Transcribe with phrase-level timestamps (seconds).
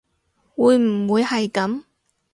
[0.55, 1.83] 會唔會係噉